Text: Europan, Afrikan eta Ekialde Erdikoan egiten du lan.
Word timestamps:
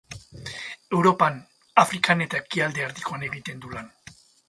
Europan, 0.99 1.37
Afrikan 1.83 2.27
eta 2.27 2.43
Ekialde 2.43 2.87
Erdikoan 2.89 3.31
egiten 3.33 3.67
du 3.67 3.77
lan. 3.79 3.97